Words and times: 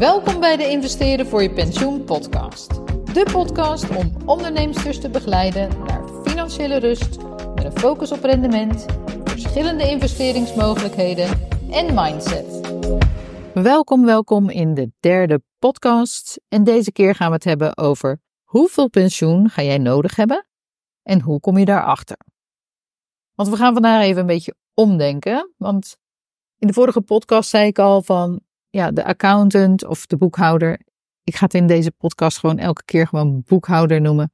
Welkom 0.00 0.40
bij 0.40 0.56
de 0.56 0.68
Investeren 0.68 1.26
voor 1.26 1.42
je 1.42 1.52
pensioen 1.52 2.04
podcast. 2.04 2.68
De 3.14 3.28
podcast 3.32 3.96
om 3.96 4.12
onderneemsters 4.26 5.00
te 5.00 5.10
begeleiden 5.10 5.84
naar 5.84 6.08
financiële 6.24 6.76
rust 6.76 7.18
met 7.54 7.64
een 7.64 7.78
focus 7.78 8.12
op 8.12 8.22
rendement, 8.22 8.86
verschillende 9.24 9.90
investeringsmogelijkheden 9.90 11.28
en 11.70 11.94
mindset. 11.94 12.60
Welkom, 13.54 14.04
welkom 14.04 14.50
in 14.50 14.74
de 14.74 14.92
derde 15.00 15.42
podcast. 15.58 16.40
En 16.48 16.64
deze 16.64 16.92
keer 16.92 17.14
gaan 17.14 17.28
we 17.28 17.34
het 17.34 17.44
hebben 17.44 17.76
over 17.76 18.20
hoeveel 18.42 18.88
pensioen 18.88 19.48
ga 19.48 19.62
jij 19.62 19.78
nodig 19.78 20.16
hebben 20.16 20.46
en 21.02 21.20
hoe 21.20 21.40
kom 21.40 21.58
je 21.58 21.64
daarachter? 21.64 22.16
Want 23.34 23.48
we 23.48 23.56
gaan 23.56 23.72
vandaag 23.72 24.02
even 24.02 24.20
een 24.20 24.26
beetje 24.26 24.54
omdenken, 24.74 25.54
want 25.56 25.96
in 26.58 26.66
de 26.66 26.72
vorige 26.72 27.00
podcast 27.00 27.50
zei 27.50 27.66
ik 27.66 27.78
al 27.78 28.02
van 28.02 28.48
ja, 28.70 28.90
de 28.90 29.04
accountant 29.04 29.86
of 29.86 30.06
de 30.06 30.16
boekhouder. 30.16 30.80
Ik 31.24 31.36
ga 31.36 31.44
het 31.44 31.54
in 31.54 31.66
deze 31.66 31.90
podcast 31.90 32.38
gewoon 32.38 32.58
elke 32.58 32.84
keer 32.84 33.06
gewoon 33.06 33.42
boekhouder 33.46 34.00
noemen. 34.00 34.32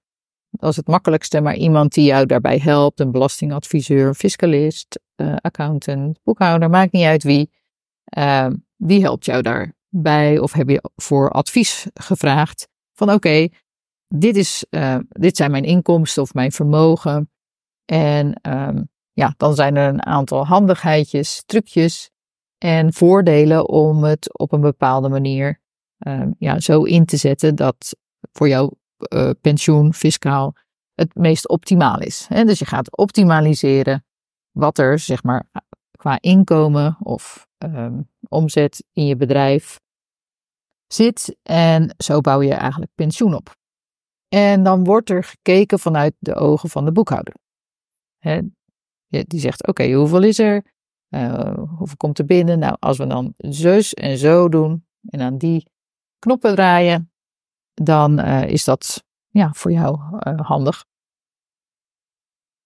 Dat 0.50 0.70
is 0.70 0.76
het 0.76 0.86
makkelijkste, 0.86 1.40
maar 1.40 1.56
iemand 1.56 1.94
die 1.94 2.04
jou 2.04 2.26
daarbij 2.26 2.58
helpt, 2.58 3.00
een 3.00 3.10
belastingadviseur, 3.10 4.14
fiscalist, 4.14 5.00
uh, 5.16 5.36
accountant, 5.36 6.18
boekhouder, 6.22 6.70
maakt 6.70 6.92
niet 6.92 7.04
uit 7.04 7.22
wie. 7.22 7.50
Uh, 8.18 8.46
die 8.76 9.02
helpt 9.02 9.24
jou 9.24 9.42
daarbij 9.42 10.38
of 10.38 10.52
heb 10.52 10.68
je 10.68 10.90
voor 10.96 11.30
advies 11.30 11.86
gevraagd 11.94 12.68
van 12.94 13.12
oké, 13.12 13.48
dit, 14.08 14.36
is, 14.36 14.66
uh, 14.70 14.98
dit 15.08 15.36
zijn 15.36 15.50
mijn 15.50 15.64
inkomsten 15.64 16.22
of 16.22 16.34
mijn 16.34 16.52
vermogen. 16.52 17.30
En 17.84 18.40
um, 18.42 18.88
ja, 19.12 19.34
dan 19.36 19.54
zijn 19.54 19.76
er 19.76 19.88
een 19.88 20.06
aantal 20.06 20.46
handigheidjes, 20.46 21.42
trucjes 21.46 22.10
en 22.58 22.92
voordelen 22.92 23.68
om 23.68 24.04
het 24.04 24.38
op 24.38 24.52
een 24.52 24.60
bepaalde 24.60 25.08
manier 25.08 25.60
uh, 25.98 26.22
ja, 26.38 26.60
zo 26.60 26.82
in 26.82 27.04
te 27.04 27.16
zetten 27.16 27.54
dat 27.54 27.96
voor 28.32 28.48
jouw 28.48 28.72
uh, 29.14 29.30
pensioen 29.40 29.94
fiscaal 29.94 30.54
het 30.94 31.14
meest 31.14 31.48
optimaal 31.48 31.98
is. 32.00 32.26
Dus 32.28 32.58
je 32.58 32.64
gaat 32.64 32.96
optimaliseren 32.96 34.04
wat 34.50 34.78
er 34.78 34.98
zeg 34.98 35.22
maar 35.22 35.50
qua 35.90 36.18
inkomen 36.20 36.96
of 37.02 37.46
um, 37.58 38.10
omzet 38.28 38.84
in 38.92 39.06
je 39.06 39.16
bedrijf 39.16 39.80
zit 40.86 41.36
en 41.42 41.94
zo 41.96 42.20
bouw 42.20 42.42
je 42.42 42.54
eigenlijk 42.54 42.92
pensioen 42.94 43.34
op. 43.34 43.54
En 44.28 44.62
dan 44.62 44.84
wordt 44.84 45.10
er 45.10 45.24
gekeken 45.24 45.78
vanuit 45.78 46.14
de 46.18 46.34
ogen 46.34 46.68
van 46.68 46.84
de 46.84 46.92
boekhouder. 46.92 47.34
Die 49.08 49.40
zegt: 49.40 49.66
Oké, 49.66 49.92
hoeveel 49.92 50.22
is 50.22 50.38
er? 50.38 50.75
Uh, 51.16 51.52
hoeveel 51.78 51.96
komt 51.96 52.18
er 52.18 52.24
binnen? 52.24 52.58
Nou, 52.58 52.76
als 52.78 52.98
we 52.98 53.06
dan 53.06 53.34
zus 53.36 53.94
en 53.94 54.18
zo 54.18 54.48
doen 54.48 54.86
en 55.08 55.20
aan 55.20 55.38
die 55.38 55.70
knoppen 56.18 56.54
draaien, 56.54 57.12
dan 57.74 58.20
uh, 58.20 58.48
is 58.48 58.64
dat 58.64 59.04
ja, 59.28 59.52
voor 59.52 59.72
jou 59.72 59.98
uh, 60.00 60.40
handig. 60.40 60.84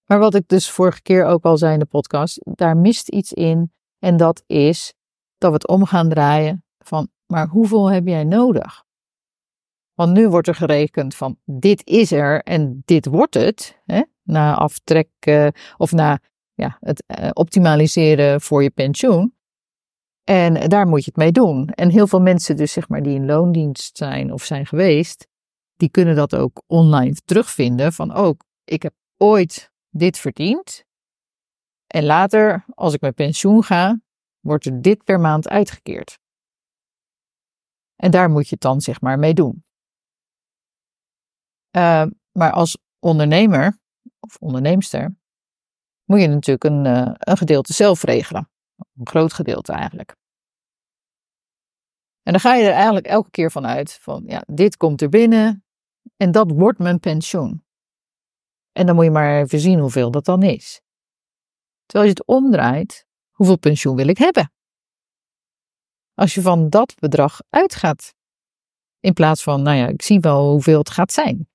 Maar 0.05 0.19
wat 0.19 0.34
ik 0.34 0.48
dus 0.48 0.71
vorige 0.71 1.03
keer 1.03 1.25
ook 1.25 1.45
al 1.45 1.56
zei 1.56 1.73
in 1.73 1.78
de 1.78 1.84
podcast, 1.84 2.41
daar 2.43 2.77
mist 2.77 3.09
iets 3.09 3.33
in. 3.33 3.73
En 3.98 4.17
dat 4.17 4.43
is 4.47 4.95
dat 5.39 5.51
we 5.51 5.56
het 5.56 5.69
om 5.69 5.84
gaan 5.84 6.09
draaien 6.09 6.65
van, 6.78 7.09
maar 7.27 7.48
hoeveel 7.48 7.91
heb 7.91 8.06
jij 8.06 8.25
nodig? 8.25 8.84
Want 9.95 10.12
nu 10.12 10.28
wordt 10.28 10.48
er 10.48 10.55
gerekend 10.55 11.15
van, 11.15 11.39
dit 11.45 11.87
is 11.87 12.12
er 12.12 12.43
en 12.43 12.83
dit 12.84 13.06
wordt 13.06 13.34
het. 13.34 13.81
Hè? 13.84 14.03
Na 14.23 14.55
aftrek 14.55 15.11
of 15.77 15.93
na 15.93 16.21
ja, 16.61 16.77
het 16.80 17.05
uh, 17.20 17.30
optimaliseren 17.33 18.41
voor 18.41 18.62
je 18.62 18.70
pensioen. 18.70 19.34
En 20.25 20.69
daar 20.69 20.86
moet 20.86 21.05
je 21.05 21.11
het 21.11 21.16
mee 21.16 21.33
doen. 21.33 21.69
En 21.69 21.91
heel 21.91 22.06
veel 22.06 22.20
mensen 22.20 22.56
dus 22.56 22.72
zeg 22.72 22.89
maar 22.89 23.03
die 23.03 23.14
in 23.14 23.27
loondienst 23.27 23.97
zijn 23.97 24.33
of 24.33 24.44
zijn 24.44 24.66
geweest, 24.66 25.27
die 25.77 25.91
kunnen 25.91 26.16
dat 26.16 26.34
ook 26.34 26.62
online 26.66 27.14
terugvinden 27.25 27.92
van 27.92 28.12
ook, 28.12 28.42
oh, 28.42 28.48
ik 28.64 28.83
heb 28.83 28.94
ooit 29.16 29.72
dit 29.88 30.19
verdiend. 30.19 30.84
En 31.87 32.04
later, 32.04 32.65
als 32.75 32.94
ik 32.94 33.00
met 33.00 33.15
pensioen 33.15 33.62
ga, 33.62 34.00
wordt 34.41 34.66
er 34.66 34.82
dit 34.82 35.04
per 35.04 35.20
maand 35.20 35.49
uitgekeerd. 35.49 36.19
En 37.97 38.10
daar 38.10 38.31
moet 38.31 38.44
je 38.44 38.50
het 38.54 38.60
dan 38.60 38.81
zeg 38.81 39.00
maar 39.00 39.19
mee 39.19 39.34
doen. 39.34 39.65
Uh, 41.76 42.06
maar 42.32 42.53
als 42.53 42.78
ondernemer 42.99 43.78
of 44.20 44.37
onderneemster 44.37 45.19
moet 46.10 46.21
je 46.21 46.26
natuurlijk 46.26 46.65
een, 46.65 46.84
uh, 46.84 47.12
een 47.19 47.37
gedeelte 47.37 47.72
zelf 47.72 48.03
regelen. 48.03 48.50
Een 48.76 49.06
groot 49.09 49.32
gedeelte 49.32 49.72
eigenlijk. 49.72 50.16
En 52.22 52.32
dan 52.32 52.41
ga 52.41 52.54
je 52.54 52.66
er 52.66 52.72
eigenlijk 52.72 53.06
elke 53.06 53.31
keer 53.31 53.50
van 53.50 53.66
uit 53.66 53.93
van, 53.93 54.22
ja, 54.26 54.43
dit 54.47 54.76
komt 54.76 55.03
er 55.03 55.09
binnen 55.09 55.65
en 56.16 56.31
dat 56.31 56.50
wordt 56.50 56.78
mijn 56.78 57.00
pensioen. 57.00 57.65
En 58.72 58.87
dan 58.87 58.94
moet 58.94 59.04
je 59.04 59.10
maar 59.10 59.41
even 59.41 59.60
zien 59.60 59.78
hoeveel 59.78 60.10
dat 60.10 60.25
dan 60.25 60.43
is. 60.43 60.81
Terwijl 61.87 62.10
je 62.10 62.16
het 62.16 62.26
omdraait, 62.26 63.06
hoeveel 63.31 63.59
pensioen 63.59 63.97
wil 63.97 64.09
ik 64.09 64.19
hebben? 64.19 64.53
Als 66.15 66.34
je 66.34 66.43
van 66.43 66.69
dat 66.69 66.94
bedrag 66.99 67.41
uitgaat, 67.49 68.15
in 69.00 69.12
plaats 69.12 69.43
van, 69.43 69.62
nou 69.62 69.76
ja, 69.76 69.87
ik 69.87 70.03
zie 70.03 70.20
wel 70.20 70.50
hoeveel 70.50 70.78
het 70.78 70.91
gaat 70.91 71.12
zijn. 71.12 71.49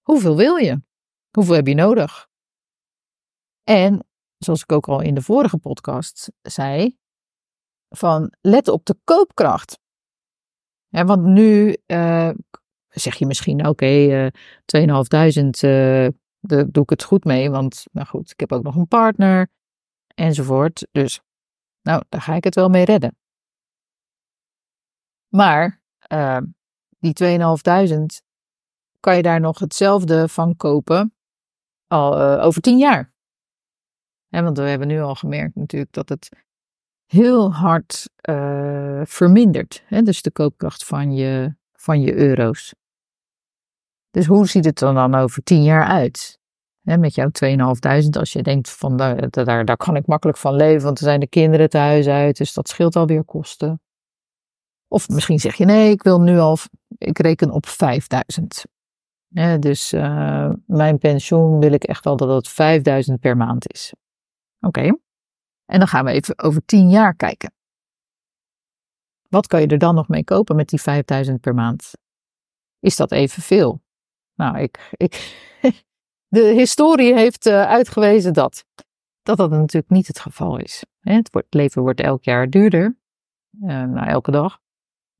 Hoeveel 0.00 0.36
wil 0.36 0.56
je? 0.56 0.82
Hoeveel 1.30 1.54
heb 1.54 1.66
je 1.66 1.74
nodig? 1.74 2.30
En 3.64 4.06
zoals 4.38 4.62
ik 4.62 4.72
ook 4.72 4.88
al 4.88 5.00
in 5.00 5.14
de 5.14 5.22
vorige 5.22 5.58
podcast 5.58 6.32
zei, 6.42 6.96
van 7.88 8.32
let 8.40 8.68
op 8.68 8.84
de 8.84 8.96
koopkracht. 9.04 9.78
Ja, 10.88 11.04
want 11.04 11.22
nu 11.22 11.76
uh, 11.86 12.30
zeg 12.88 13.14
je 13.14 13.26
misschien, 13.26 13.60
oké, 13.60 13.68
okay, 13.68 14.24
uh, 14.24 14.30
2.500, 14.76 15.46
uh, 15.64 16.08
daar 16.40 16.70
doe 16.70 16.82
ik 16.82 16.90
het 16.90 17.02
goed 17.02 17.24
mee, 17.24 17.50
want 17.50 17.84
nou 17.92 18.06
goed, 18.06 18.30
ik 18.30 18.40
heb 18.40 18.52
ook 18.52 18.62
nog 18.62 18.76
een 18.76 18.88
partner 18.88 19.50
enzovoort. 20.14 20.86
Dus 20.92 21.20
nou, 21.82 22.02
daar 22.08 22.22
ga 22.22 22.34
ik 22.34 22.44
het 22.44 22.54
wel 22.54 22.68
mee 22.68 22.84
redden. 22.84 23.16
Maar 25.28 25.82
uh, 26.12 26.38
die 26.98 27.14
2.500 27.22 28.28
kan 29.00 29.16
je 29.16 29.22
daar 29.22 29.40
nog 29.40 29.58
hetzelfde 29.58 30.28
van 30.28 30.56
kopen 30.56 31.14
al 31.86 32.20
uh, 32.20 32.44
over 32.44 32.60
10 32.60 32.78
jaar 32.78 33.11
want 34.40 34.58
we 34.58 34.64
hebben 34.64 34.88
nu 34.88 35.00
al 35.00 35.14
gemerkt 35.14 35.54
natuurlijk 35.54 35.92
dat 35.92 36.08
het 36.08 36.28
heel 37.06 37.52
hard 37.52 38.08
uh, 38.28 39.00
vermindert. 39.04 39.82
Hè? 39.86 40.02
Dus 40.02 40.22
de 40.22 40.30
koopkracht 40.30 40.84
van 40.84 41.14
je, 41.14 41.54
van 41.72 42.00
je 42.00 42.14
euro's. 42.14 42.74
Dus 44.10 44.26
hoe 44.26 44.46
ziet 44.46 44.64
het 44.64 44.80
er 44.80 44.94
dan 44.94 45.14
over 45.14 45.42
tien 45.42 45.62
jaar 45.62 45.84
uit? 45.84 46.40
Hè, 46.82 46.98
met 46.98 47.14
jouw 47.14 47.30
2.500, 47.44 48.08
als 48.10 48.32
je 48.32 48.42
denkt 48.42 48.70
van 48.70 48.96
daar, 48.96 49.30
daar, 49.64 49.76
kan 49.76 49.96
ik 49.96 50.06
makkelijk 50.06 50.38
van 50.38 50.54
leven, 50.54 50.82
want 50.82 50.98
er 50.98 51.04
zijn 51.04 51.20
de 51.20 51.28
kinderen 51.28 51.70
thuis 51.70 52.06
uit, 52.06 52.36
dus 52.36 52.52
dat 52.52 52.68
scheelt 52.68 52.96
alweer 52.96 53.24
kosten. 53.24 53.80
Of 54.88 55.08
misschien 55.08 55.38
zeg 55.38 55.54
je 55.54 55.64
nee, 55.64 55.90
ik 55.90 56.02
wil 56.02 56.20
nu 56.20 56.38
al, 56.38 56.56
ik 56.98 57.18
reken 57.18 57.50
op 57.50 57.66
5000. 57.66 58.64
dus 59.58 59.92
uh, 59.92 60.50
mijn 60.66 60.98
pensioen 60.98 61.58
wil 61.58 61.72
ik 61.72 61.84
echt 61.84 62.04
wel 62.04 62.16
dat 62.16 62.28
het 62.28 62.48
5000 62.48 63.20
per 63.20 63.36
maand 63.36 63.72
is. 63.72 63.92
Oké. 64.66 64.98
En 65.64 65.78
dan 65.78 65.88
gaan 65.88 66.04
we 66.04 66.10
even 66.10 66.38
over 66.38 66.64
10 66.64 66.90
jaar 66.90 67.14
kijken. 67.14 67.52
Wat 69.28 69.46
kan 69.46 69.60
je 69.60 69.66
er 69.66 69.78
dan 69.78 69.94
nog 69.94 70.08
mee 70.08 70.24
kopen 70.24 70.56
met 70.56 70.68
die 70.68 70.80
5000 70.80 71.40
per 71.40 71.54
maand? 71.54 71.90
Is 72.78 72.96
dat 72.96 73.12
evenveel? 73.12 73.82
Nou, 74.34 74.58
ik, 74.58 74.90
ik, 74.96 75.12
de 76.36 76.40
historie 76.42 77.14
heeft 77.14 77.46
uh, 77.46 77.62
uitgewezen 77.62 78.32
dat, 78.32 78.64
dat 79.22 79.36
dat 79.36 79.50
natuurlijk 79.50 79.92
niet 79.92 80.06
het 80.06 80.20
geval 80.20 80.56
is. 80.56 80.84
Het, 81.00 81.44
leven 81.48 81.82
wordt 81.82 82.00
elk 82.00 82.24
jaar 82.24 82.50
duurder, 82.50 82.98
uh, 83.60 83.68
nou, 83.68 84.06
elke 84.06 84.30
dag. 84.30 84.60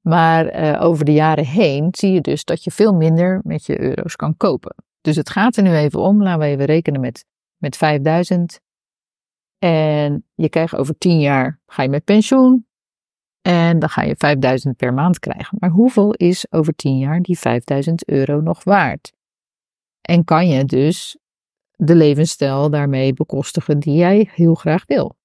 Maar 0.01 0.63
uh, 0.63 0.83
over 0.83 1.05
de 1.05 1.13
jaren 1.13 1.47
heen 1.47 1.89
zie 1.91 2.13
je 2.13 2.21
dus 2.21 2.45
dat 2.45 2.65
je 2.65 2.71
veel 2.71 2.95
minder 2.95 3.41
met 3.45 3.67
je 3.67 3.81
euro's 3.81 4.17
kan 4.17 4.37
kopen. 4.37 4.75
Dus 5.01 5.17
het 5.17 5.31
gaat 5.31 5.57
er 5.57 5.63
nu 5.63 5.75
even 5.75 6.01
om, 6.01 6.23
laten 6.23 6.41
we 6.41 6.47
even 6.47 6.65
rekenen 6.65 7.01
met, 7.01 7.25
met 7.57 7.77
5000 7.77 8.61
en 9.63 10.27
je 10.35 10.49
krijgt 10.49 10.77
over 10.77 10.99
10 10.99 11.21
jaar, 11.21 11.61
ga 11.67 11.83
je 11.83 11.89
met 11.89 12.05
pensioen. 12.05 12.67
En 13.41 13.79
dan 13.79 13.89
ga 13.89 14.03
je 14.03 14.15
5000 14.17 14.77
per 14.77 14.95
maand 14.95 15.19
krijgen. 15.19 15.57
Maar 15.61 15.71
hoeveel 15.71 16.13
is 16.13 16.53
over 16.53 16.75
10 16.75 16.99
jaar 16.99 17.21
die 17.21 17.39
5000 17.39 18.09
euro 18.09 18.41
nog 18.41 18.65
waard? 18.65 19.13
En 20.01 20.25
kan 20.25 20.49
je 20.49 20.65
dus 20.65 21.19
de 21.71 21.95
levensstijl 21.95 22.71
daarmee 22.71 23.13
bekostigen 23.13 23.79
die 23.79 23.95
jij 23.95 24.31
heel 24.33 24.55
graag 24.55 24.87
wil? 24.87 25.17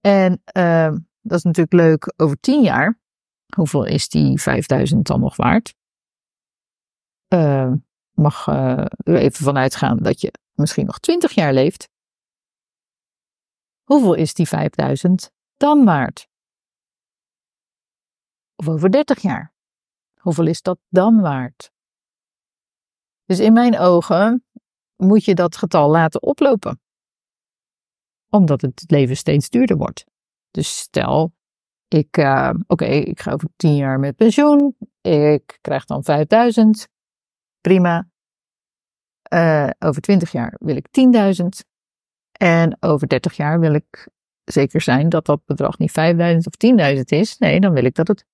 En 0.00 0.42
uh, 0.56 0.96
dat 1.20 1.38
is 1.38 1.42
natuurlijk 1.42 1.72
leuk 1.72 2.12
over 2.16 2.40
10 2.40 2.62
jaar. 2.62 3.00
Hoeveel 3.54 3.84
is 3.84 4.08
die 4.08 4.40
5000 4.40 5.06
dan 5.06 5.20
nog 5.20 5.36
waard? 5.36 5.74
Uh, 7.34 7.72
mag 8.12 8.46
uh, 8.46 8.84
er 8.96 9.16
even 9.16 9.44
vanuit 9.44 9.76
gaan 9.76 9.98
dat 9.98 10.20
je 10.20 10.32
misschien 10.56 10.86
nog 10.86 10.98
20 10.98 11.32
jaar 11.32 11.52
leeft. 11.52 11.88
Hoeveel 13.84 14.14
is 14.14 14.34
die 14.34 14.48
5000 14.48 15.30
dan 15.56 15.84
waard? 15.84 16.28
Of 18.56 18.68
over 18.68 18.90
30 18.90 19.22
jaar? 19.22 19.54
Hoeveel 20.20 20.46
is 20.46 20.62
dat 20.62 20.78
dan 20.88 21.20
waard? 21.20 21.72
Dus 23.24 23.38
in 23.38 23.52
mijn 23.52 23.78
ogen 23.78 24.44
moet 24.96 25.24
je 25.24 25.34
dat 25.34 25.56
getal 25.56 25.90
laten 25.90 26.22
oplopen. 26.22 26.80
Omdat 28.28 28.60
het 28.60 28.84
leven 28.86 29.16
steeds 29.16 29.48
duurder 29.48 29.76
wordt. 29.76 30.04
Dus 30.50 30.78
stel, 30.78 31.32
ik, 31.88 32.16
uh, 32.16 32.50
oké, 32.66 32.84
ik 32.84 33.20
ga 33.20 33.32
over 33.32 33.48
10 33.56 33.74
jaar 33.74 33.98
met 33.98 34.16
pensioen. 34.16 34.76
Ik 35.00 35.58
krijg 35.60 35.84
dan 35.84 36.04
5000. 36.04 36.88
Prima. 37.60 38.08
Uh, 39.34 39.70
over 39.78 40.02
20 40.02 40.32
jaar 40.32 40.56
wil 40.58 40.76
ik 40.76 40.86
10.000. 41.40 41.46
En 42.32 42.76
over 42.80 43.08
30 43.08 43.36
jaar 43.36 43.60
wil 43.60 43.74
ik 43.74 44.08
zeker 44.44 44.80
zijn 44.80 45.08
dat 45.08 45.26
dat 45.26 45.44
bedrag 45.44 45.78
niet 45.78 45.90
5.000 45.90 45.94
of 46.36 46.94
10.000 46.96 47.00
is. 47.04 47.38
Nee, 47.38 47.60
dan 47.60 47.72
wil 47.72 47.84
ik 47.84 47.94
dat 47.94 48.08
het 48.08 48.24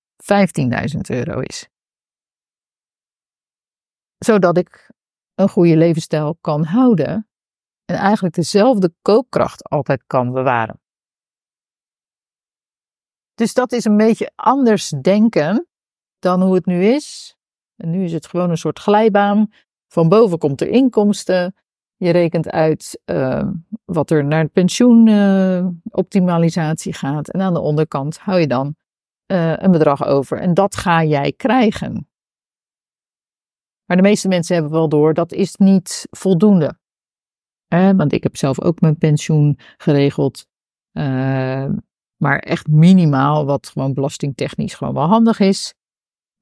15.000 0.93 0.99
euro 1.01 1.39
is. 1.39 1.67
Zodat 4.17 4.57
ik 4.57 4.91
een 5.35 5.49
goede 5.49 5.77
levensstijl 5.77 6.37
kan 6.41 6.63
houden 6.63 7.27
en 7.85 7.95
eigenlijk 7.95 8.35
dezelfde 8.35 8.93
koopkracht 9.01 9.63
altijd 9.63 10.03
kan 10.07 10.31
bewaren. 10.31 10.81
Dus 13.33 13.53
dat 13.53 13.71
is 13.71 13.85
een 13.85 13.97
beetje 13.97 14.31
anders 14.35 14.89
denken 14.89 15.67
dan 16.19 16.41
hoe 16.41 16.55
het 16.55 16.65
nu 16.65 16.85
is. 16.85 17.37
En 17.75 17.89
nu 17.89 18.03
is 18.03 18.13
het 18.13 18.27
gewoon 18.27 18.49
een 18.49 18.57
soort 18.57 18.79
glijbaan. 18.79 19.51
Van 19.93 20.09
boven 20.09 20.37
komt 20.37 20.61
er 20.61 20.67
inkomsten. 20.67 21.55
Je 21.95 22.09
rekent 22.09 22.49
uit 22.49 23.01
uh, 23.05 23.47
wat 23.85 24.09
er 24.09 24.25
naar 24.25 24.47
pensioenoptimalisatie 24.47 26.93
uh, 26.93 26.97
gaat. 26.97 27.29
En 27.29 27.41
aan 27.41 27.53
de 27.53 27.59
onderkant 27.59 28.17
hou 28.17 28.39
je 28.39 28.47
dan 28.47 28.75
uh, 29.31 29.57
een 29.57 29.71
bedrag 29.71 30.05
over. 30.05 30.39
En 30.39 30.53
dat 30.53 30.75
ga 30.75 31.03
jij 31.03 31.31
krijgen. 31.31 32.07
Maar 33.85 33.97
de 33.97 34.03
meeste 34.03 34.27
mensen 34.27 34.55
hebben 34.55 34.73
wel 34.73 34.89
door, 34.89 35.13
dat 35.13 35.31
is 35.31 35.55
niet 35.55 36.07
voldoende. 36.09 36.77
Eh, 37.67 37.91
want 37.91 38.13
ik 38.13 38.23
heb 38.23 38.37
zelf 38.37 38.61
ook 38.61 38.81
mijn 38.81 38.97
pensioen 38.97 39.59
geregeld. 39.77 40.47
Uh, 40.93 41.69
maar 42.15 42.39
echt 42.39 42.67
minimaal, 42.67 43.45
wat 43.45 43.69
gewoon 43.69 43.93
belastingtechnisch 43.93 44.73
gewoon 44.73 44.93
wel 44.93 45.07
handig 45.07 45.39
is. 45.39 45.73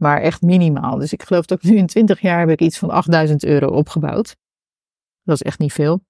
Maar 0.02 0.22
echt 0.22 0.42
minimaal. 0.42 0.98
Dus 0.98 1.14
ik 1.14 1.24
geloof 1.24 1.46
dat 1.46 1.62
nu 1.62 1.78
in 1.78 1.88
20 1.88 2.22
jaar 2.22 2.40
heb 2.40 2.50
ik 2.50 2.62
iets 2.62 2.78
van 2.78 2.90
8000 2.90 3.44
euro 3.44 3.68
opgebouwd. 3.68 4.38
Dat 5.24 5.36
is 5.36 5.42
echt 5.42 5.60
niet 5.60 5.74
veel. 5.74 6.06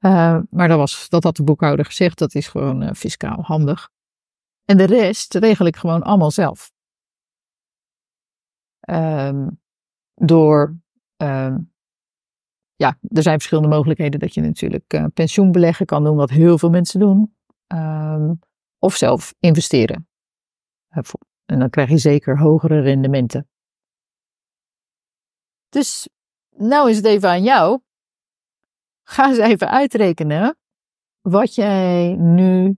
Uh, 0.00 0.40
maar 0.50 0.68
dat, 0.68 0.78
was, 0.78 1.08
dat 1.08 1.22
had 1.22 1.36
de 1.36 1.42
boekhouder 1.42 1.84
gezegd, 1.84 2.18
dat 2.18 2.34
is 2.34 2.48
gewoon 2.48 2.82
uh, 2.82 2.90
fiscaal 2.92 3.42
handig. 3.42 3.90
En 4.64 4.76
de 4.76 4.84
rest 4.84 5.34
regel 5.34 5.66
ik 5.66 5.76
gewoon 5.76 6.02
allemaal 6.02 6.30
zelf. 6.30 6.72
Um, 8.90 9.60
door, 10.14 10.76
um, 11.16 11.72
ja, 12.74 12.98
er 13.08 13.22
zijn 13.22 13.36
verschillende 13.36 13.74
mogelijkheden 13.74 14.20
dat 14.20 14.34
je 14.34 14.40
natuurlijk 14.40 14.94
uh, 14.94 15.04
pensioenbeleggen 15.14 15.86
kan 15.86 16.04
doen, 16.04 16.16
wat 16.16 16.30
heel 16.30 16.58
veel 16.58 16.70
mensen 16.70 17.00
doen. 17.00 17.36
Um, 17.66 18.38
of 18.78 18.96
zelf 18.96 19.34
investeren. 19.38 20.08
En 21.44 21.58
dan 21.58 21.70
krijg 21.70 21.88
je 21.88 21.98
zeker 21.98 22.38
hogere 22.38 22.80
rendementen. 22.80 23.48
Dus 25.68 26.08
nou 26.56 26.90
is 26.90 26.96
het 26.96 27.04
even 27.06 27.28
aan 27.28 27.42
jou. 27.42 27.80
Ga 29.02 29.28
eens 29.28 29.38
even 29.38 29.70
uitrekenen 29.70 30.56
wat 31.20 31.54
jij 31.54 32.14
nu 32.14 32.76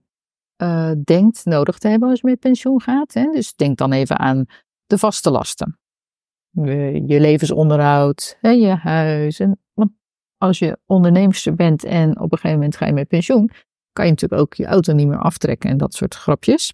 uh, 0.57 0.91
denkt 1.03 1.45
nodig 1.45 1.77
te 1.77 1.87
hebben 1.87 2.09
als 2.09 2.19
je 2.19 2.27
met 2.27 2.39
pensioen 2.39 2.81
gaat. 2.81 3.13
Hè? 3.13 3.31
Dus 3.31 3.55
denk 3.55 3.77
dan 3.77 3.91
even 3.91 4.19
aan 4.19 4.45
de 4.85 4.97
vaste 4.97 5.31
lasten. 5.31 5.79
Je 7.05 7.19
levensonderhoud, 7.19 8.37
hè, 8.41 8.49
je 8.49 8.75
huis. 8.75 9.39
En, 9.39 9.59
want 9.73 9.91
als 10.37 10.59
je 10.59 10.79
onderneemster 10.85 11.55
bent 11.55 11.83
en 11.83 12.19
op 12.19 12.31
een 12.31 12.37
gegeven 12.37 12.59
moment 12.59 12.77
ga 12.77 12.85
je 12.85 12.93
met 12.93 13.07
pensioen, 13.07 13.51
kan 13.91 14.05
je 14.05 14.11
natuurlijk 14.11 14.41
ook 14.41 14.53
je 14.53 14.65
auto 14.65 14.93
niet 14.93 15.07
meer 15.07 15.19
aftrekken 15.19 15.69
en 15.69 15.77
dat 15.77 15.93
soort 15.93 16.15
grapjes. 16.15 16.73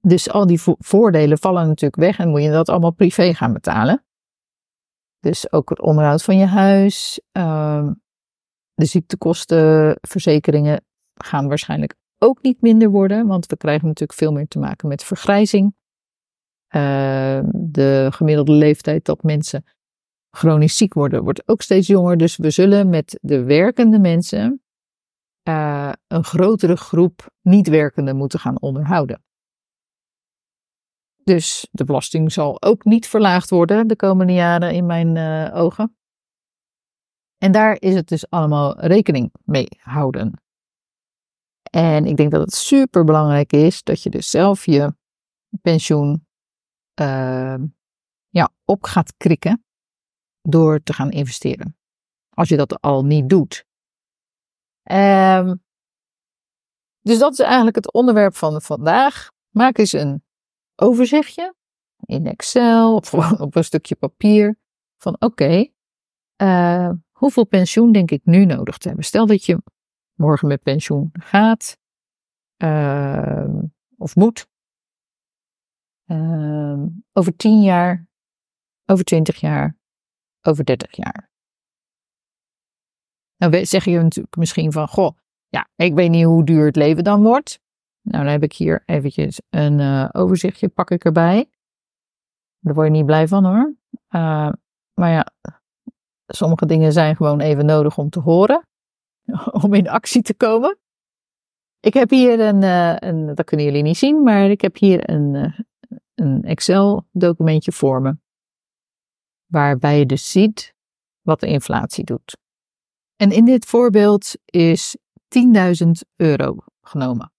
Dus 0.00 0.30
al 0.30 0.46
die 0.46 0.60
voordelen 0.78 1.38
vallen 1.38 1.66
natuurlijk 1.66 2.02
weg 2.02 2.18
en 2.18 2.28
moet 2.28 2.42
je 2.42 2.50
dat 2.50 2.68
allemaal 2.68 2.92
privé 2.92 3.34
gaan 3.34 3.52
betalen. 3.52 4.04
Dus 5.18 5.52
ook 5.52 5.68
het 5.68 5.80
onderhoud 5.80 6.22
van 6.22 6.36
je 6.36 6.46
huis, 6.46 7.20
uh, 7.32 7.90
de 8.74 8.84
ziektekosten, 8.84 9.98
verzekeringen 10.00 10.84
gaan 11.14 11.48
waarschijnlijk 11.48 11.94
ook 12.18 12.42
niet 12.42 12.60
minder 12.60 12.90
worden, 12.90 13.26
want 13.26 13.46
we 13.46 13.56
krijgen 13.56 13.86
natuurlijk 13.86 14.18
veel 14.18 14.32
meer 14.32 14.48
te 14.48 14.58
maken 14.58 14.88
met 14.88 15.04
vergrijzing. 15.04 15.74
Uh, 16.76 17.40
de 17.52 18.08
gemiddelde 18.10 18.52
leeftijd 18.52 19.04
dat 19.04 19.22
mensen 19.22 19.64
chronisch 20.30 20.76
ziek 20.76 20.94
worden, 20.94 21.22
wordt 21.22 21.48
ook 21.48 21.62
steeds 21.62 21.86
jonger. 21.86 22.16
Dus 22.16 22.36
we 22.36 22.50
zullen 22.50 22.88
met 22.88 23.18
de 23.22 23.44
werkende 23.44 23.98
mensen 23.98 24.62
uh, 25.48 25.92
een 26.06 26.24
grotere 26.24 26.76
groep 26.76 27.30
niet-werkenden 27.40 28.16
moeten 28.16 28.38
gaan 28.38 28.60
onderhouden. 28.60 29.22
Dus 31.30 31.68
de 31.70 31.84
belasting 31.84 32.32
zal 32.32 32.62
ook 32.62 32.84
niet 32.84 33.06
verlaagd 33.06 33.50
worden 33.50 33.86
de 33.86 33.96
komende 33.96 34.32
jaren 34.32 34.74
in 34.74 34.86
mijn 34.86 35.16
uh, 35.16 35.56
ogen. 35.56 35.96
En 37.38 37.52
daar 37.52 37.76
is 37.80 37.94
het 37.94 38.08
dus 38.08 38.30
allemaal 38.30 38.80
rekening 38.80 39.32
mee 39.44 39.68
houden. 39.78 40.42
En 41.70 42.06
ik 42.06 42.16
denk 42.16 42.30
dat 42.30 42.40
het 42.40 42.54
super 42.54 43.04
belangrijk 43.04 43.52
is 43.52 43.82
dat 43.82 44.02
je 44.02 44.10
dus 44.10 44.30
zelf 44.30 44.66
je 44.66 44.94
pensioen 45.62 46.26
uh, 47.00 47.58
ja, 48.28 48.50
op 48.64 48.84
gaat 48.84 49.16
krikken 49.16 49.64
door 50.42 50.82
te 50.82 50.92
gaan 50.92 51.10
investeren. 51.10 51.76
Als 52.30 52.48
je 52.48 52.56
dat 52.56 52.80
al 52.80 53.04
niet 53.04 53.28
doet. 53.28 53.64
Um, 54.92 55.62
dus 57.00 57.18
dat 57.18 57.32
is 57.32 57.38
eigenlijk 57.38 57.76
het 57.76 57.92
onderwerp 57.92 58.34
van 58.34 58.62
vandaag. 58.62 59.28
Maak 59.48 59.78
eens 59.78 59.92
een 59.92 60.28
overzichtje 60.80 61.54
in 62.04 62.26
Excel 62.26 62.94
of 62.94 63.08
gewoon 63.08 63.40
op 63.40 63.56
een 63.56 63.64
stukje 63.64 63.94
papier 63.94 64.58
van 64.96 65.16
oké, 65.18 65.66
uh, 66.42 66.90
hoeveel 67.10 67.46
pensioen 67.46 67.92
denk 67.92 68.10
ik 68.10 68.24
nu 68.24 68.44
nodig 68.44 68.78
te 68.78 68.86
hebben? 68.88 69.04
Stel 69.04 69.26
dat 69.26 69.44
je 69.44 69.62
morgen 70.14 70.48
met 70.48 70.62
pensioen 70.62 71.10
gaat 71.12 71.78
uh, 72.62 73.64
of 73.96 74.16
moet. 74.16 74.48
Uh, 76.06 76.82
over 77.12 77.36
10 77.36 77.62
jaar, 77.62 78.08
over 78.86 79.04
20 79.04 79.40
jaar, 79.40 79.78
over 80.40 80.64
30 80.64 80.96
jaar. 80.96 81.30
Nou 83.36 83.66
zeg 83.66 83.84
je 83.84 83.98
natuurlijk 83.98 84.36
misschien 84.36 84.72
van, 84.72 84.88
goh, 84.88 85.16
ja, 85.48 85.68
ik 85.76 85.94
weet 85.94 86.10
niet 86.10 86.24
hoe 86.24 86.44
duur 86.44 86.66
het 86.66 86.76
leven 86.76 87.04
dan 87.04 87.22
wordt. 87.22 87.60
Nou, 88.02 88.24
dan 88.24 88.32
heb 88.32 88.42
ik 88.42 88.52
hier 88.52 88.82
eventjes 88.86 89.40
een 89.50 89.78
uh, 89.78 90.08
overzichtje, 90.12 90.68
pak 90.68 90.90
ik 90.90 91.04
erbij. 91.04 91.50
Daar 92.58 92.74
word 92.74 92.86
je 92.86 92.92
niet 92.92 93.06
blij 93.06 93.28
van 93.28 93.44
hoor. 93.44 93.74
Uh, 94.10 94.52
maar 94.94 95.10
ja, 95.10 95.26
sommige 96.26 96.66
dingen 96.66 96.92
zijn 96.92 97.16
gewoon 97.16 97.40
even 97.40 97.66
nodig 97.66 97.98
om 97.98 98.10
te 98.10 98.20
horen. 98.20 98.68
Om 99.62 99.74
in 99.74 99.88
actie 99.88 100.22
te 100.22 100.34
komen. 100.34 100.78
Ik 101.80 101.94
heb 101.94 102.10
hier 102.10 102.40
een, 102.40 102.62
uh, 102.62 102.96
een 102.96 103.34
dat 103.34 103.46
kunnen 103.46 103.66
jullie 103.66 103.82
niet 103.82 103.96
zien, 103.96 104.22
maar 104.22 104.50
ik 104.50 104.60
heb 104.60 104.76
hier 104.76 105.10
een, 105.10 105.54
een 106.14 106.44
Excel 106.44 107.06
documentje 107.12 107.72
voor 107.72 108.02
me. 108.02 108.16
Waarbij 109.46 109.98
je 109.98 110.06
dus 110.06 110.30
ziet 110.30 110.74
wat 111.20 111.40
de 111.40 111.46
inflatie 111.46 112.04
doet. 112.04 112.36
En 113.16 113.30
in 113.30 113.44
dit 113.44 113.64
voorbeeld 113.64 114.34
is 114.44 114.96
10.000 115.84 115.90
euro 116.16 116.56
genomen. 116.80 117.32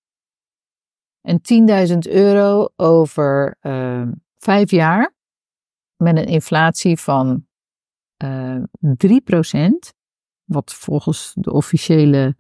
En 1.21 1.41
10.000 1.89 1.97
euro 1.97 2.69
over 2.75 3.57
uh, 3.61 4.07
vijf 4.37 4.71
jaar 4.71 5.15
met 5.95 6.17
een 6.17 6.25
inflatie 6.25 6.99
van 6.99 7.45
uh, 8.23 8.55
ehm, 8.55 8.63
3%, 9.87 9.95
wat 10.43 10.73
volgens 10.73 11.33
de 11.35 11.51
officiële 11.51 12.35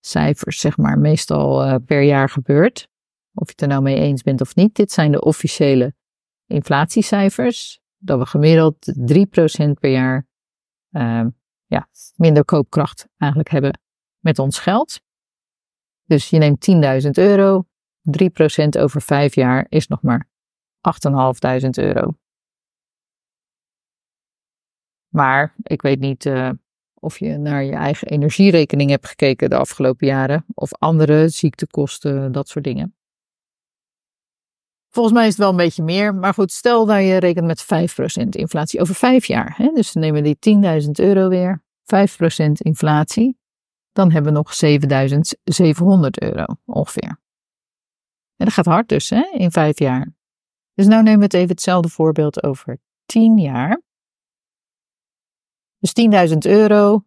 cijfers 0.00 0.60
zeg 0.60 0.76
maar 0.76 0.98
meestal 0.98 1.66
uh, 1.66 1.74
per 1.86 2.02
jaar 2.02 2.28
gebeurt. 2.28 2.88
Of 3.34 3.46
je 3.46 3.52
het 3.52 3.60
er 3.60 3.68
nou 3.68 3.82
mee 3.82 3.96
eens 3.96 4.22
bent 4.22 4.40
of 4.40 4.54
niet. 4.54 4.74
Dit 4.74 4.92
zijn 4.92 5.12
de 5.12 5.20
officiële 5.20 5.94
inflatiecijfers. 6.46 7.80
Dat 7.96 8.18
we 8.18 8.26
gemiddeld 8.26 8.92
3% 9.66 9.70
per 9.80 9.90
jaar 9.90 10.26
uh, 10.90 11.26
ja, 11.66 11.88
minder 12.16 12.44
koopkracht 12.44 13.08
eigenlijk 13.16 13.50
hebben 13.50 13.80
met 14.18 14.38
ons 14.38 14.58
geld. 14.58 15.00
Dus 16.04 16.30
je 16.30 16.38
neemt 16.38 16.68
10.000 17.04 17.10
euro, 17.10 17.66
3% 18.10 18.80
over 18.80 19.02
5 19.02 19.34
jaar 19.34 19.66
is 19.68 19.86
nog 19.86 20.02
maar 20.02 20.28
8.500 21.62 21.68
euro. 21.70 22.14
Maar 25.08 25.54
ik 25.62 25.82
weet 25.82 26.00
niet 26.00 26.24
uh, 26.24 26.50
of 26.94 27.18
je 27.18 27.36
naar 27.36 27.64
je 27.64 27.74
eigen 27.74 28.08
energierekening 28.08 28.90
hebt 28.90 29.08
gekeken 29.08 29.50
de 29.50 29.56
afgelopen 29.56 30.06
jaren, 30.06 30.44
of 30.54 30.74
andere 30.74 31.28
ziektekosten, 31.28 32.32
dat 32.32 32.48
soort 32.48 32.64
dingen. 32.64 32.92
Volgens 34.90 35.14
mij 35.14 35.26
is 35.26 35.32
het 35.32 35.40
wel 35.40 35.50
een 35.50 35.56
beetje 35.56 35.82
meer. 35.82 36.14
Maar 36.14 36.34
goed, 36.34 36.52
stel 36.52 36.86
dat 36.86 37.00
je 37.00 37.16
rekent 37.16 37.46
met 37.46 37.64
5% 38.24 38.28
inflatie 38.28 38.80
over 38.80 38.94
vijf 38.94 39.24
jaar. 39.24 39.54
Hè? 39.56 39.70
Dus 39.74 39.92
dan 39.92 40.02
nemen 40.02 40.22
die 40.22 40.38
10.000 40.82 40.90
euro 40.90 41.28
weer. 41.28 41.62
5% 41.82 42.52
inflatie. 42.52 43.38
Dan 43.92 44.12
hebben 44.12 44.32
we 44.32 44.38
nog 44.38 44.52
7.700 46.04 46.10
euro 46.10 46.44
ongeveer. 46.64 47.20
En 48.38 48.44
dat 48.44 48.52
gaat 48.54 48.66
hard 48.66 48.88
dus, 48.88 49.10
hè, 49.10 49.30
in 49.32 49.50
vijf 49.50 49.78
jaar. 49.78 50.14
Dus 50.74 50.86
nou 50.86 51.02
nemen 51.02 51.18
we 51.18 51.24
het 51.24 51.34
even 51.34 51.48
hetzelfde 51.48 51.88
voorbeeld 51.88 52.42
over 52.42 52.78
10 53.06 53.38
jaar. 53.38 53.82
Dus 55.78 55.92
10.000 56.30 56.36
euro, 56.38 57.04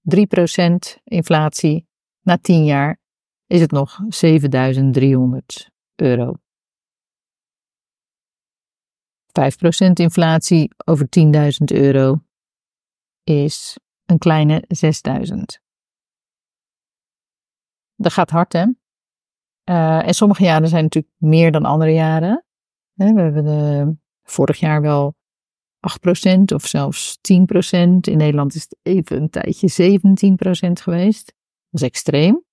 3% 0.00 1.00
inflatie. 1.04 1.86
Na 2.20 2.38
10 2.38 2.64
jaar 2.64 3.00
is 3.46 3.60
het 3.60 3.70
nog 3.70 3.98
7.300 4.24 5.70
euro. 5.94 6.34
5% 9.26 9.92
inflatie 9.92 10.70
over 10.84 11.06
10.000 11.18 11.64
euro 11.64 12.24
is 13.22 13.78
een 14.04 14.18
kleine 14.18 14.64
6.000. 15.28 15.42
Dat 17.94 18.12
gaat 18.12 18.30
hard, 18.30 18.52
hè? 18.52 18.66
Uh, 19.64 20.06
en 20.06 20.14
sommige 20.14 20.42
jaren 20.42 20.68
zijn 20.68 20.82
natuurlijk 20.82 21.14
meer 21.16 21.52
dan 21.52 21.64
andere 21.64 21.92
jaren. 21.92 22.44
we 22.92 23.04
hebben 23.04 23.44
de, 23.44 23.96
vorig 24.22 24.58
jaar 24.58 24.80
wel 24.80 25.14
8% 26.36 26.54
of 26.54 26.66
zelfs 26.66 27.16
10%. 27.16 27.20
In 27.20 28.16
Nederland 28.16 28.54
is 28.54 28.62
het 28.62 28.76
even 28.82 29.22
een 29.22 29.30
tijdje 29.30 29.98
17% 30.68 30.72
geweest. 30.72 31.26
Dat 31.70 31.80
is 31.80 31.82
extreem. 31.82 32.44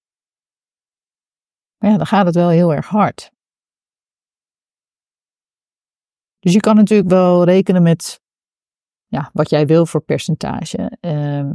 Maar 1.78 1.92
ja, 1.92 1.98
dan 1.98 2.06
gaat 2.06 2.26
het 2.26 2.36
wel 2.36 2.50
heel 2.50 2.74
erg 2.74 2.88
hard. 2.88 3.32
Dus 6.40 6.54
je 6.54 6.60
kan 6.60 6.76
natuurlijk 6.76 7.10
wel 7.10 7.44
rekenen 7.44 7.84
met 7.84 8.22
ja, 9.06 9.30
wat 9.34 9.50
jij 9.50 9.66
wil 9.66 9.86
voor 9.86 10.02
percentage. 10.02 10.98
Uh, 11.02 11.52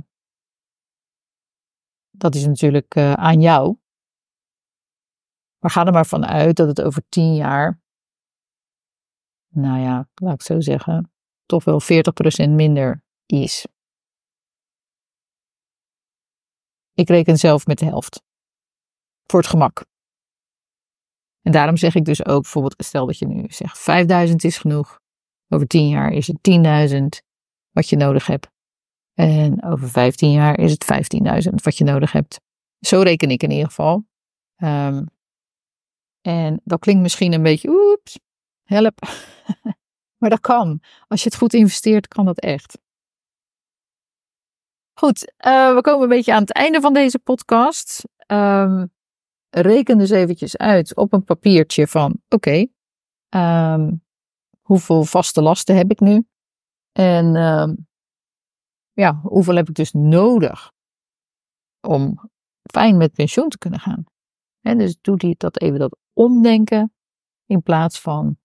dat 2.10 2.34
is 2.34 2.46
natuurlijk 2.46 2.94
uh, 2.96 3.12
aan 3.12 3.40
jou. 3.40 3.76
Maar 5.64 5.72
ga 5.72 5.86
er 5.86 5.92
maar 5.92 6.06
vanuit 6.06 6.56
dat 6.56 6.68
het 6.68 6.82
over 6.82 7.02
10 7.08 7.34
jaar, 7.34 7.80
nou 9.48 9.80
ja, 9.80 10.08
laat 10.14 10.34
ik 10.34 10.42
zo 10.42 10.60
zeggen, 10.60 11.12
toch 11.46 11.64
wel 11.64 11.80
40% 11.82 11.86
minder 12.50 13.02
is. 13.26 13.66
Ik 16.92 17.08
reken 17.08 17.36
zelf 17.36 17.66
met 17.66 17.78
de 17.78 17.84
helft. 17.84 18.22
Voor 19.26 19.40
het 19.40 19.48
gemak. 19.48 19.84
En 21.42 21.52
daarom 21.52 21.76
zeg 21.76 21.94
ik 21.94 22.04
dus 22.04 22.24
ook 22.26 22.42
bijvoorbeeld, 22.42 22.84
stel 22.84 23.06
dat 23.06 23.18
je 23.18 23.26
nu 23.26 23.44
zegt 23.48 23.78
5000 23.78 24.44
is 24.44 24.58
genoeg. 24.58 25.00
Over 25.48 25.66
10 25.66 25.88
jaar 25.88 26.12
is 26.12 26.26
het 26.26 26.38
10.000 26.92 27.26
wat 27.70 27.88
je 27.88 27.96
nodig 27.96 28.26
hebt. 28.26 28.50
En 29.14 29.64
over 29.64 29.88
15 29.88 30.30
jaar 30.30 30.58
is 30.58 30.70
het 30.70 30.84
15.000 31.48 31.54
wat 31.54 31.78
je 31.78 31.84
nodig 31.84 32.12
hebt. 32.12 32.40
Zo 32.80 33.00
reken 33.00 33.30
ik 33.30 33.42
in 33.42 33.50
ieder 33.50 33.66
geval. 33.66 34.06
Um, 34.56 35.12
en 36.26 36.60
dat 36.64 36.80
klinkt 36.80 37.02
misschien 37.02 37.32
een 37.32 37.42
beetje, 37.42 37.68
oeps, 37.68 38.18
help. 38.62 39.00
maar 40.18 40.30
dat 40.30 40.40
kan. 40.40 40.80
Als 41.08 41.22
je 41.22 41.28
het 41.28 41.38
goed 41.38 41.54
investeert, 41.54 42.08
kan 42.08 42.24
dat 42.24 42.38
echt. 42.38 42.78
Goed, 44.98 45.32
uh, 45.46 45.74
we 45.74 45.80
komen 45.80 46.02
een 46.02 46.08
beetje 46.08 46.34
aan 46.34 46.40
het 46.40 46.52
einde 46.52 46.80
van 46.80 46.92
deze 46.92 47.18
podcast. 47.18 48.04
Um, 48.26 48.92
reken 49.50 49.98
dus 49.98 50.10
eventjes 50.10 50.56
uit 50.56 50.96
op 50.96 51.12
een 51.12 51.24
papiertje 51.24 51.86
van, 51.86 52.22
oké, 52.28 52.66
um, 53.36 54.04
hoeveel 54.62 55.04
vaste 55.04 55.42
lasten 55.42 55.76
heb 55.76 55.90
ik 55.90 56.00
nu? 56.00 56.26
En 56.92 57.36
um, 57.36 57.86
ja, 58.92 59.20
hoeveel 59.22 59.56
heb 59.56 59.68
ik 59.68 59.74
dus 59.74 59.92
nodig 59.92 60.72
om 61.80 62.30
fijn 62.72 62.96
met 62.96 63.12
pensioen 63.12 63.48
te 63.48 63.58
kunnen 63.58 63.80
gaan? 63.80 64.04
En 64.60 64.78
dus 64.78 64.96
doe 65.00 65.16
die 65.16 65.34
dat 65.38 65.60
even 65.60 65.78
dat 65.78 66.02
omdenken. 66.14 66.92
In 67.46 67.62
plaats 67.62 68.00
van, 68.00 68.36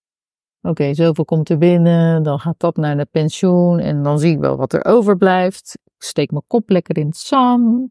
oké, 0.62 0.94
zoveel 0.94 1.24
komt 1.24 1.48
er 1.48 1.58
binnen, 1.58 2.22
dan 2.22 2.40
gaat 2.40 2.58
dat 2.58 2.76
naar 2.76 2.96
de 2.96 3.04
pensioen 3.04 3.78
en 3.78 4.02
dan 4.02 4.18
zie 4.18 4.32
ik 4.32 4.38
wel 4.38 4.56
wat 4.56 4.72
er 4.72 4.84
overblijft. 4.84 5.78
Ik 5.84 6.02
steek 6.02 6.30
mijn 6.30 6.44
kop 6.46 6.68
lekker 6.68 6.98
in 6.98 7.06
het 7.06 7.16
zand. 7.16 7.90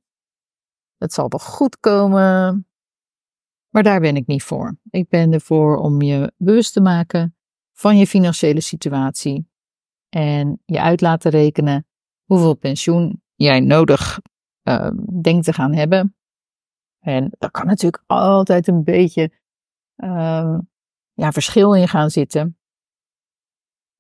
Het 0.98 1.14
zal 1.14 1.30
wel 1.30 1.40
goed 1.40 1.80
komen. 1.80 2.68
Maar 3.70 3.84
daar 3.84 4.00
ben 4.00 4.16
ik 4.16 4.28
niet 4.28 4.44
voor. 4.44 4.78
Ik 4.90 5.10
ben 5.10 5.34
ervoor 5.34 5.78
om 5.78 6.02
je 6.02 6.34
bewust 6.38 6.74
te 6.74 6.82
maken 6.82 7.36
van 7.74 7.98
je 7.98 8.08
financiële 8.08 8.62
situatie 8.62 9.50
en 10.10 10.62
je 10.66 10.82
uit 10.82 11.02
laten 11.02 11.32
rekenen 11.32 11.88
hoeveel 12.24 12.56
pensioen 12.56 13.22
jij 13.36 13.60
nodig 13.60 14.20
uh, 14.64 14.92
denkt 15.22 15.46
te 15.46 15.54
gaan 15.54 15.74
hebben. 15.74 16.16
En 17.00 17.32
daar 17.38 17.52
kan 17.52 17.66
natuurlijk 17.66 18.04
altijd 18.08 18.68
een 18.68 18.84
beetje 18.84 19.32
uh, 20.04 20.58
ja, 21.14 21.32
verschil 21.32 21.76
in 21.76 21.88
gaan 21.88 22.10
zitten. 22.10 22.58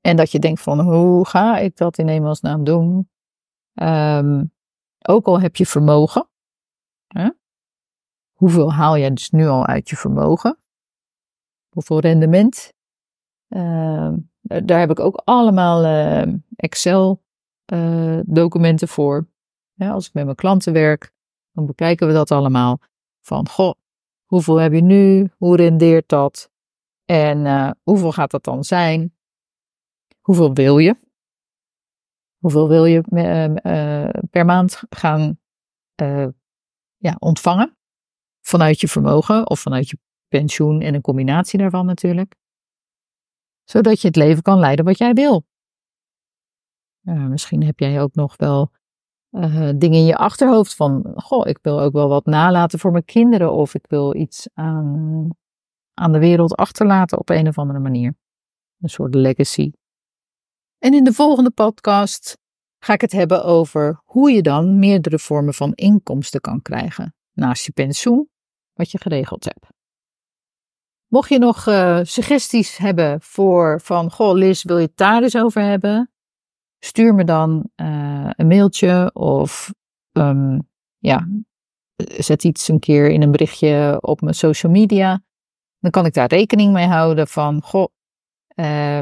En 0.01 0.15
dat 0.15 0.31
je 0.31 0.39
denkt 0.39 0.61
van 0.61 0.79
hoe 0.79 1.25
ga 1.25 1.57
ik 1.57 1.77
dat 1.77 1.97
in 1.97 2.07
hemelsnaam 2.07 2.63
doen? 2.63 3.09
Um, 3.73 4.53
ook 5.07 5.25
al 5.25 5.39
heb 5.39 5.55
je 5.55 5.65
vermogen. 5.65 6.29
Hè? 7.07 7.29
Hoeveel 8.33 8.73
haal 8.73 8.97
jij 8.97 9.09
dus 9.09 9.29
nu 9.29 9.47
al 9.47 9.65
uit 9.65 9.89
je 9.89 9.95
vermogen? 9.95 10.57
Hoeveel 11.69 11.99
rendement? 11.99 12.73
Uh, 13.49 14.13
daar 14.41 14.79
heb 14.79 14.89
ik 14.89 14.99
ook 14.99 15.15
allemaal 15.15 15.83
uh, 15.85 16.33
Excel 16.55 17.23
uh, 17.73 18.19
documenten 18.25 18.87
voor. 18.87 19.27
Als 19.77 20.07
ik 20.07 20.13
met 20.13 20.23
mijn 20.23 20.35
klanten 20.35 20.73
werk, 20.73 21.13
dan 21.51 21.65
bekijken 21.65 22.07
we 22.07 22.13
dat 22.13 22.31
allemaal. 22.31 22.79
Van, 23.21 23.49
goh, 23.49 23.73
Hoeveel 24.29 24.55
heb 24.55 24.73
je 24.73 24.81
nu? 24.81 25.29
Hoe 25.37 25.55
rendeert 25.55 26.09
dat? 26.09 26.51
En 27.05 27.45
uh, 27.45 27.71
hoeveel 27.83 28.11
gaat 28.11 28.31
dat 28.31 28.43
dan 28.43 28.63
zijn? 28.63 29.15
Hoeveel 30.21 30.53
wil 30.53 30.77
je? 30.77 30.95
Hoeveel 32.37 32.67
wil 32.67 32.85
je 32.85 33.03
uh, 33.11 34.21
per 34.29 34.45
maand 34.45 34.81
gaan 34.89 35.39
ja, 36.97 37.15
ontvangen? 37.19 37.77
Vanuit 38.41 38.79
je 38.79 38.87
vermogen 38.87 39.49
of 39.49 39.59
vanuit 39.59 39.89
je 39.89 39.97
pensioen 40.27 40.81
en 40.81 40.93
een 40.93 41.01
combinatie 41.01 41.59
daarvan 41.59 41.85
natuurlijk. 41.85 42.35
Zodat 43.63 44.01
je 44.01 44.07
het 44.07 44.15
leven 44.15 44.41
kan 44.41 44.59
leiden 44.59 44.85
wat 44.85 44.97
jij 44.97 45.13
wil. 45.13 45.45
misschien 47.01 47.63
heb 47.63 47.79
jij 47.79 48.01
ook 48.01 48.15
nog 48.15 48.37
wel 48.37 48.71
uh, 49.31 49.69
dingen 49.75 49.99
in 49.99 50.05
je 50.05 50.17
achterhoofd 50.17 50.75
van, 50.75 51.11
goh, 51.15 51.47
ik 51.47 51.59
wil 51.61 51.81
ook 51.81 51.93
wel 51.93 52.07
wat 52.07 52.25
nalaten 52.25 52.79
voor 52.79 52.91
mijn 52.91 53.05
kinderen 53.05 53.51
of 53.53 53.73
ik 53.73 53.85
wil 53.87 54.15
iets 54.15 54.47
aan, 54.53 55.29
aan 55.93 56.11
de 56.11 56.19
wereld 56.19 56.55
achterlaten 56.55 57.19
op 57.19 57.29
een 57.29 57.47
of 57.47 57.57
andere 57.57 57.79
manier. 57.79 58.17
Een 58.79 58.89
soort 58.89 59.15
legacy. 59.15 59.71
En 60.77 60.93
in 60.93 61.03
de 61.03 61.13
volgende 61.13 61.51
podcast 61.51 62.37
ga 62.83 62.93
ik 62.93 63.01
het 63.01 63.11
hebben 63.11 63.43
over 63.43 64.01
hoe 64.05 64.31
je 64.31 64.41
dan 64.41 64.79
meerdere 64.79 65.19
vormen 65.19 65.53
van 65.53 65.73
inkomsten 65.73 66.41
kan 66.41 66.61
krijgen 66.61 67.13
naast 67.33 67.65
je 67.65 67.71
pensioen, 67.71 68.29
wat 68.73 68.91
je 68.91 68.97
geregeld 68.97 69.43
hebt. 69.43 69.67
Mocht 71.07 71.29
je 71.29 71.39
nog 71.39 71.65
uh, 71.65 71.99
suggesties 72.03 72.77
hebben 72.77 73.21
voor 73.21 73.81
van, 73.81 74.11
goh 74.11 74.33
Liz, 74.33 74.63
wil 74.63 74.77
je 74.77 74.85
het 74.85 74.97
daar 74.97 75.23
eens 75.23 75.37
over 75.37 75.61
hebben? 75.61 76.11
Stuur 76.79 77.15
me 77.15 77.23
dan 77.23 77.69
uh, 77.75 78.29
een 78.35 78.47
mailtje 78.47 79.09
of 79.13 79.73
um, 80.11 80.67
ja, 80.97 81.27
zet 82.17 82.43
iets 82.43 82.67
een 82.67 82.79
keer 82.79 83.09
in 83.09 83.21
een 83.21 83.31
berichtje 83.31 83.97
op 84.01 84.21
mijn 84.21 84.35
social 84.35 84.71
media. 84.71 85.21
Dan 85.79 85.91
kan 85.91 86.05
ik 86.05 86.13
daar 86.13 86.27
rekening 86.27 86.73
mee 86.73 86.87
houden 86.87 87.27
van, 87.27 87.61
goh, 87.61 87.87
uh, 88.55 88.99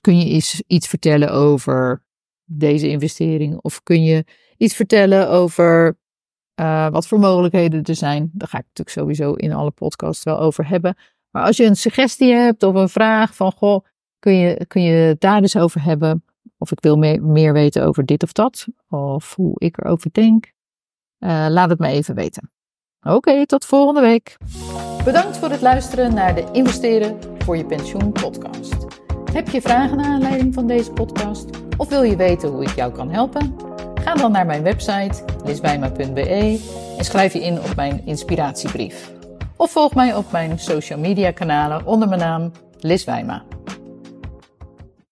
kun 0.00 0.18
je 0.18 0.42
iets, 0.66 0.88
vertellen 0.88 1.30
over 1.30 2.04
deze 2.44 2.88
investering? 2.88 3.58
Of 3.60 3.82
kun 3.82 4.02
je 4.02 4.24
iets 4.56 4.74
vertellen 4.74 5.28
over 5.28 5.98
uh, 6.60 6.88
wat 6.88 7.06
voor 7.06 7.18
mogelijkheden 7.18 7.82
er 7.82 7.94
zijn? 7.94 8.30
Daar 8.32 8.48
ga 8.48 8.58
ik 8.58 8.64
natuurlijk 8.64 8.96
sowieso 8.96 9.32
in 9.32 9.52
alle 9.52 9.70
podcasts 9.70 10.24
wel 10.24 10.38
over 10.38 10.68
hebben. 10.68 10.96
Maar 11.30 11.44
als 11.44 11.56
je 11.56 11.64
een 11.64 11.76
suggestie 11.76 12.32
hebt 12.32 12.62
of 12.62 12.74
een 12.74 12.88
vraag 12.88 13.34
van, 13.34 13.52
goh, 13.52 13.84
kun 14.18 14.32
je, 14.32 14.66
kun 14.66 14.82
je 14.82 15.16
daar 15.18 15.40
dus 15.40 15.56
over 15.56 15.82
hebben? 15.82 16.24
Of 16.58 16.72
ik 16.72 16.80
wil 16.80 16.96
meer, 16.96 17.22
meer 17.22 17.52
weten 17.52 17.86
over 17.86 18.04
dit 18.04 18.22
of 18.22 18.32
dat. 18.32 18.66
Of 18.88 19.34
hoe 19.34 19.52
ik 19.54 19.78
erover 19.78 20.10
denk. 20.12 20.52
Uh, 21.18 21.46
laat 21.48 21.70
het 21.70 21.78
me 21.78 21.88
even 21.88 22.14
weten. 22.14 22.50
Oké, 23.02 23.46
tot 23.46 23.64
volgende 23.64 24.00
week. 24.00 24.36
Bedankt 25.04 25.36
voor 25.36 25.50
het 25.50 25.60
luisteren 25.60 26.14
naar 26.14 26.34
de 26.34 26.44
Investeren 26.52 27.18
voor 27.38 27.56
je 27.56 27.64
pensioen 27.64 28.12
podcast. 28.12 28.86
Heb 29.32 29.48
je 29.48 29.60
vragen 29.60 29.96
naar 29.96 30.06
aanleiding 30.06 30.54
van 30.54 30.66
deze 30.66 30.92
podcast? 30.92 31.50
Of 31.76 31.88
wil 31.88 32.02
je 32.02 32.16
weten 32.16 32.48
hoe 32.48 32.62
ik 32.62 32.74
jou 32.74 32.92
kan 32.92 33.10
helpen? 33.10 33.54
Ga 33.94 34.14
dan 34.14 34.32
naar 34.32 34.46
mijn 34.46 34.62
website 34.62 35.24
lisbijma.be 35.44 36.60
en 36.98 37.04
schrijf 37.04 37.32
je 37.32 37.40
in 37.40 37.58
op 37.58 37.74
mijn 37.76 38.06
inspiratiebrief. 38.06 39.12
Of 39.56 39.70
volg 39.70 39.94
mij 39.94 40.14
op 40.14 40.32
mijn 40.32 40.58
social 40.58 40.98
media 40.98 41.30
kanalen 41.30 41.86
onder 41.86 42.08
mijn 42.08 42.20
naam 42.20 42.52
Lis 42.78 43.04
Wijma. 43.04 43.44